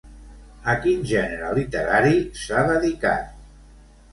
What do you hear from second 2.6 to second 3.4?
dedicat?